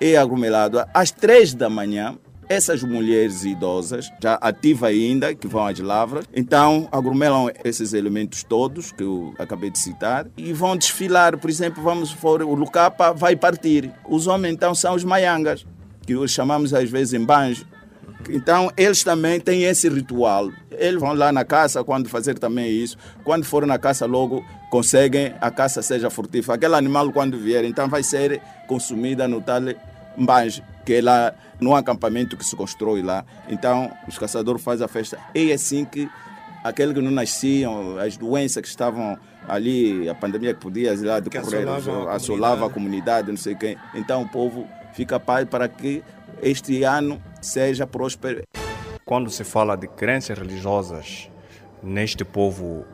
[0.00, 0.82] é aglomerado.
[0.94, 2.16] Às três da manhã,
[2.48, 8.92] essas mulheres idosas, já ativas ainda, que vão às lavras, então aglomeram esses elementos todos
[8.92, 11.38] que eu acabei de citar e vão desfilar.
[11.38, 13.90] Por exemplo, vamos for o Lucapa vai partir.
[14.08, 15.66] Os homens então são os maiangas,
[16.06, 17.66] que os chamamos às vezes em banjo.
[18.30, 20.50] Então, eles também têm esse ritual.
[20.70, 22.96] Eles vão lá na caça quando fazer também isso.
[23.22, 26.54] Quando for na caça, logo conseguem a caça seja furtiva.
[26.54, 29.60] Aquele animal, quando vier, então vai ser consumida no tal
[30.16, 33.24] mbanje, que é lá no acampamento que se constrói lá.
[33.48, 35.18] Então, os caçadores fazem a festa.
[35.34, 36.08] E é assim que
[36.62, 41.68] aqueles que não nasciam, as doenças que estavam ali, a pandemia que podia lá decorrer,
[41.68, 43.76] assolava a assolava a comunidade, não sei quem.
[43.94, 46.02] Então, o povo fica paz para que
[46.42, 48.42] este ano seja próspero.
[49.04, 51.30] Quando se fala de crenças religiosas
[51.82, 52.86] neste povo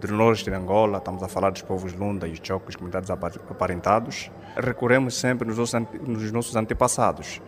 [0.00, 5.14] do norte de Angola, estamos a falar dos povos Lunda e Chocos, comunidades aparentados, recorremos
[5.14, 7.40] sempre nos nossos, nos nossos antepassados.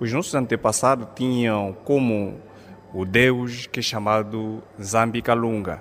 [0.00, 2.40] Os nossos antepassados tinham como
[2.92, 5.80] o deus que é chamado Zambi Kalunga,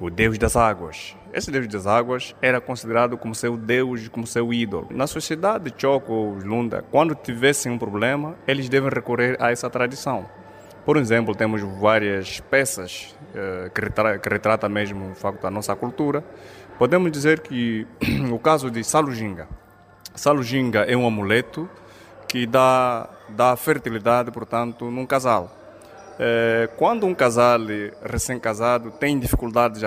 [0.00, 1.16] o deus das águas.
[1.32, 4.88] Esse deus das águas era considerado como seu deus, como seu ídolo.
[4.90, 10.26] Na sociedade Choco ou Lunda, quando tivessem um problema, eles devem recorrer a essa tradição.
[10.84, 15.76] Por exemplo, temos várias peças eh, que, retra que retratam mesmo o facto da nossa
[15.76, 16.24] cultura.
[16.76, 17.86] Podemos dizer que
[18.32, 19.46] o caso de Salujinga.
[20.14, 21.70] Salujinga é um amuleto
[22.26, 25.56] que dá, dá fertilidade, portanto, num casal.
[26.18, 27.60] Eh, quando um casal
[28.02, 29.82] recém-casado tem dificuldades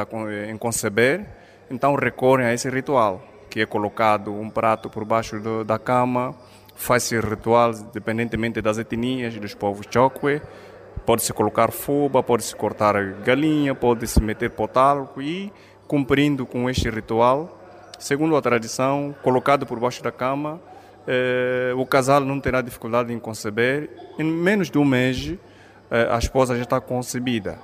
[0.48, 1.26] em conceber,
[1.70, 6.34] então recorrem a esse ritual, que é colocado um prato por baixo do, da cama,
[6.76, 10.42] faz-se ritual, independentemente das etnias, dos povos Chokwe,
[11.06, 15.52] Pode-se colocar fuba, pode-se cortar galinha, pode-se meter potalco e,
[15.88, 17.60] cumprindo com este ritual,
[18.00, 20.60] segundo a tradição, colocado por baixo da cama,
[21.08, 23.90] eh, o casal não terá dificuldade em conceber.
[24.18, 25.34] Em menos de um mês,
[25.92, 27.60] eh, a esposa já está concebida.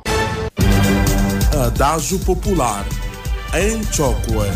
[1.65, 2.85] Adágio Popular
[3.53, 4.47] em Chocue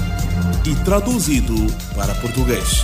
[0.66, 1.56] e traduzido
[1.96, 2.84] para português.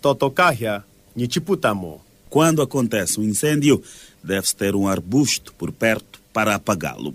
[0.00, 0.84] Totokahia,
[1.14, 2.07] Nichiputamo.
[2.28, 3.82] Quando acontece um incêndio,
[4.22, 7.14] deve-se ter um arbusto por perto para apagá-lo.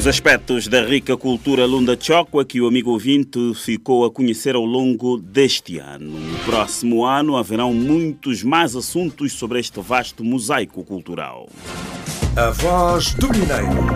[0.00, 4.64] Os aspectos da rica cultura Lunda Chocua que o amigo ouvinte ficou a conhecer ao
[4.64, 6.18] longo deste ano.
[6.18, 11.50] No próximo ano haverão muitos mais assuntos sobre este vasto mosaico cultural.
[12.34, 13.94] A voz do Mineiro.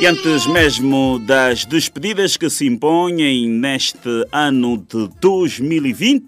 [0.00, 6.24] E antes mesmo das despedidas que se impõem neste ano de 2020,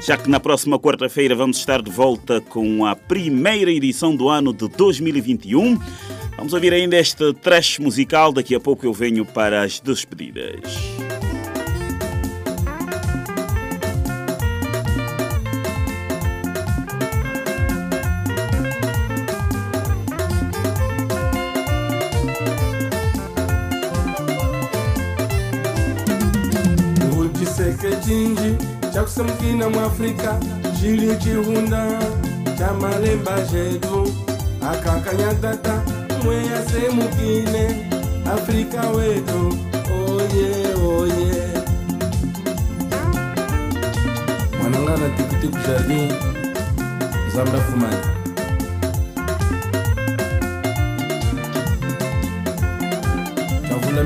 [0.00, 4.52] já que na próxima quarta-feira vamos estar de volta com a primeira edição do ano
[4.52, 5.78] de 2021.
[6.36, 11.29] Vamos ouvir ainda este trecho musical, daqui a pouco eu venho para as despedidas.
[29.14, 30.40] Samkina Mwafrika,
[30.80, 31.98] Jili Chihunda,
[32.58, 34.12] Chamalemba Jedu,
[34.72, 35.82] Akakanya Tata,
[36.24, 37.86] Mweya Semukine,
[38.34, 39.58] Afrika Wetu,
[39.92, 41.50] Oye, Oye.
[44.60, 46.12] Mwanangana Tikitiku Jardin,
[47.34, 47.96] Zambda Fumani.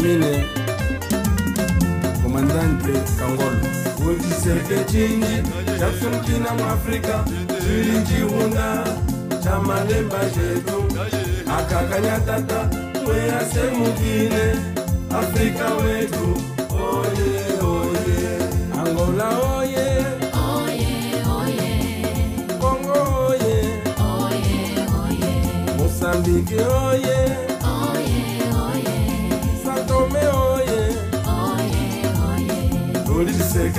[0.03, 0.45] Mine,
[2.45, 3.57] tanzantre eh, kangol
[4.07, 5.35] wekiseke cingi
[5.81, 7.25] cafsunkina muafrika
[7.61, 8.85] cili cihunda
[9.45, 10.79] ca malemba cetu
[11.59, 12.61] akakanyatata
[13.07, 14.45] weyase mugine
[15.21, 16.29] afrika wetu
[16.71, 17.33] oye
[17.73, 18.23] oye.
[18.81, 19.29] Angola
[19.59, 19.89] oye
[22.61, 23.57] kongo oye
[25.79, 27.14] mosambike oye.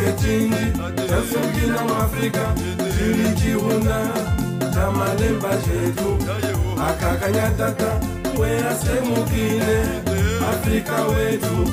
[0.05, 0.65] ketingi
[1.09, 2.53] nasoki na mafrika
[2.97, 3.97] tilikiruna
[4.75, 6.17] na malemba jetu
[6.89, 7.99] akakanya tata
[8.39, 9.81] we ase mokile
[10.51, 11.71] afrika wetu.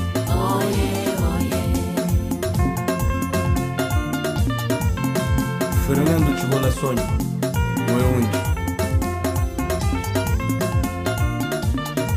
[5.86, 7.02] Fernando chibola sonyo
[7.88, 8.38] mweundi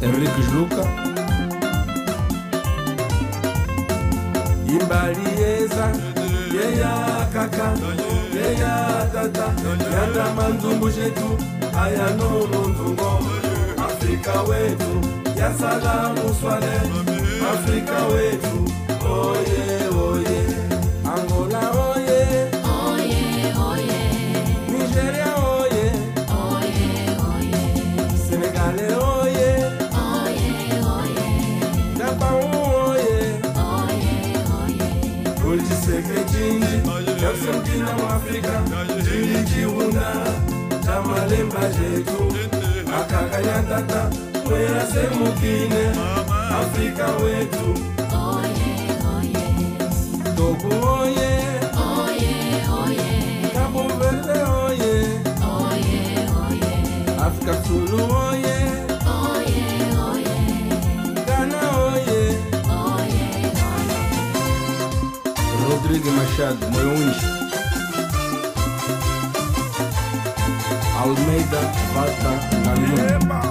[0.01, 0.84] enrique jluka
[4.80, 5.91] luka imbalieza
[6.53, 7.73] yeya kaka
[8.36, 9.47] yeya tata
[9.93, 11.38] yanda manzumbu zetu
[11.84, 13.19] ayano munzungo
[13.88, 15.01] afrika wetu
[15.39, 16.76] yasalamu swale.
[17.53, 18.71] Afrika wetu
[19.11, 19.74] oye oye
[37.97, 38.61] muafrika
[39.03, 40.13] chili chihunda
[40.86, 42.34] cha malemba zetu
[42.99, 44.09] akakanyatata
[44.45, 45.89] mweyasemukine
[46.61, 47.82] afrika wetu
[50.36, 51.39] togo oye
[53.99, 55.19] verde oye
[57.26, 57.53] afrika
[58.32, 58.55] oye
[65.86, 67.25] rodrigue machado moeunji
[71.01, 71.61] almeida
[71.95, 72.31] vata
[72.65, 73.43] galima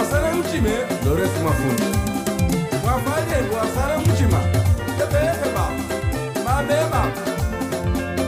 [0.00, 0.70] wasara muchime
[1.04, 1.84] doresi mafundo
[2.84, 4.40] mwafanyendu wasara muchima
[4.98, 5.64] tebefeba
[6.44, 7.02] mabeba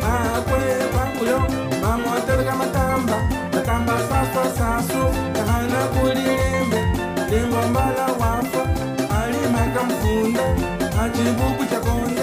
[0.02, 0.62] makwe
[0.92, 1.38] kwakuyo
[1.82, 3.16] mamwatereka matamba.
[3.54, 5.02] Matamba sasa sasu.
[5.34, 6.80] Kahana kulilimbe
[7.30, 8.62] lingombala wafa.
[9.22, 10.40] Alimaka mfunda
[11.04, 12.22] achibuku chakonde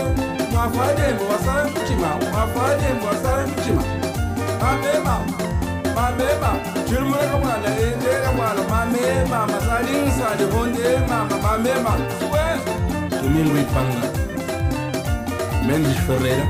[0.52, 3.84] mwafanyendu wasara muchima mwafanyendu wasara muchima
[4.62, 5.20] mabeba
[6.20, 11.38] mamema Chirmura mwana endera Mama, mamema Masali sali bonde mama.
[11.38, 11.94] Mamema
[12.32, 12.60] Well
[13.10, 14.08] Domingo Ipanga
[15.68, 16.48] Mendes Ferreira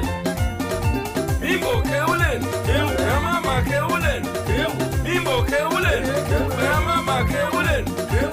[1.42, 2.88] Bimbo keulen Keu
[3.24, 4.72] mama keulen Keu
[5.04, 6.46] Bimbo keulen Keu
[6.86, 8.30] mama keulen Keu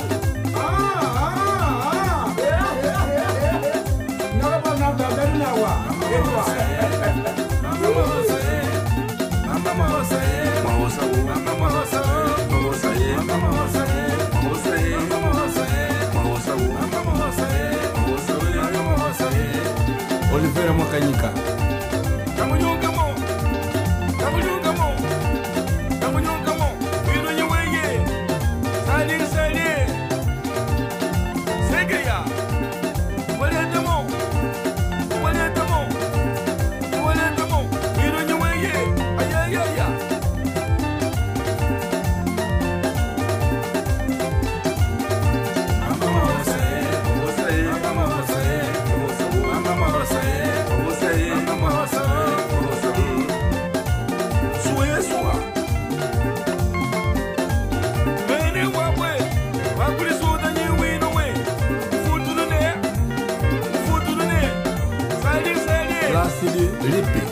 [0.55, 2.35] Ah ah ah.
[2.39, 3.61] Yeah yeah yeah yeah
[4.39, 5.73] Nabana tabela wa
[6.09, 6.86] Keu
[20.97, 21.56] Kamunyungamo.
[66.87, 67.26] リッピ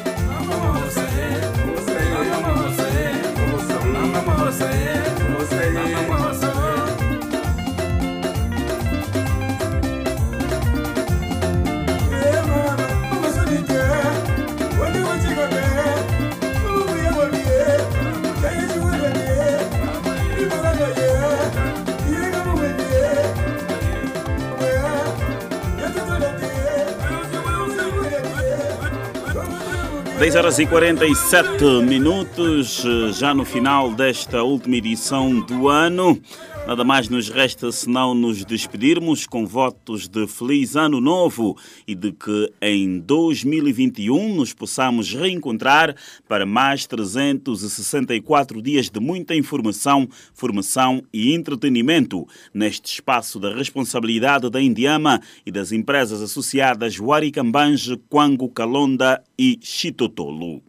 [30.25, 36.19] 10 horas e 47 minutos, eh, já no final desta última edição do ano.
[36.67, 42.11] Nada mais nos resta senão nos despedirmos com votos de feliz ano novo e de
[42.11, 45.95] que em 2021 nos possamos reencontrar
[46.27, 54.61] para mais 364 dias de muita informação, formação e entretenimento neste espaço da responsabilidade da
[54.61, 60.63] Indiama e das empresas associadas Waricambange, Quango, Calonda e Chitotolo.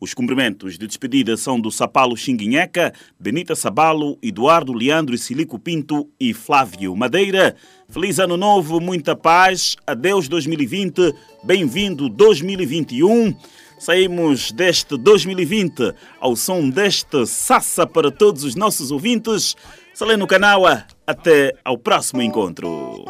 [0.00, 6.08] Os cumprimentos de despedida são do Sapalo Xinguinheca, Benita Sabalo, Eduardo Leandro e Silico Pinto
[6.18, 7.54] e Flávio Madeira.
[7.86, 13.36] Feliz Ano Novo, muita paz, adeus 2020, bem-vindo 2021.
[13.78, 19.54] Saímos deste 2020 ao som deste Sassa para todos os nossos ouvintes.
[19.92, 23.04] Saleno Canaua, até ao próximo encontro.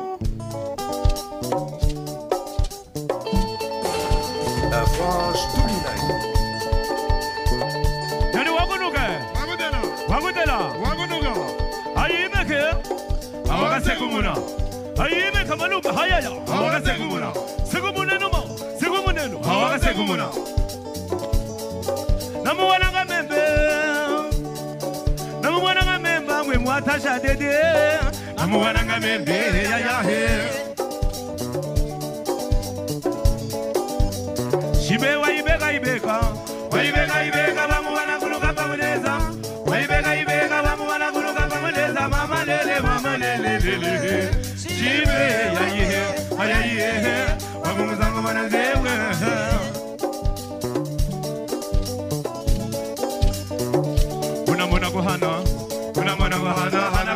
[15.00, 17.32] 아이엠의 가마노 하야야 하와가 세구무나
[17.64, 18.42] 세구무네노 마
[18.78, 20.30] 세구무네노 하와가 세구무나
[22.44, 23.34] 나무와나가 멤베
[25.40, 27.98] 나무와나가 멤바 왜 무아타샤 데데
[28.36, 30.70] 나무와나가 멤베 야야해
[34.78, 36.49] 시베와 이베가 이베가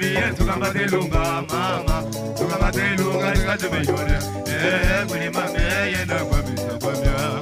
[0.00, 2.02] zambiya tugamba telunga mama.
[2.36, 7.40] Tugamba telunga tikatimenyona eh, kuli mame yenda kwamisa kwamya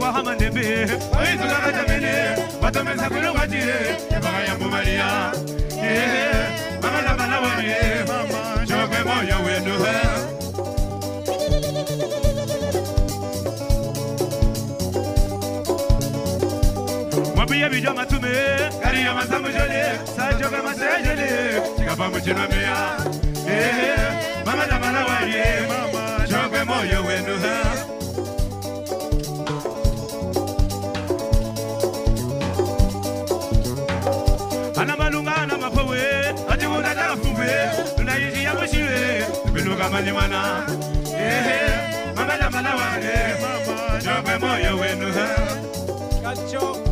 [0.00, 2.12] wahamandembe aitukakatamene
[2.62, 3.74] vatamesa kunongwatire
[4.20, 5.32] vakayambomaliya
[17.72, 18.32] bijo matume
[18.82, 19.84] kari ya masamu jole
[20.16, 21.28] sajo kama sejele
[21.76, 22.96] tikapa mchino mea
[23.48, 27.56] eh mama na mala waye mama jongwe moyo wenu ha.
[34.80, 36.00] Ana malunga ana mapowe
[36.50, 37.52] atibuna dafumbe
[37.96, 40.66] tunaishi ya mushiwe biluka malimana
[41.18, 45.28] eh mama na mala waye mama jongwe moyo wenu ha.
[46.22, 46.91] Kacho.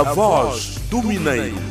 [0.00, 1.69] A voz do Mineiro.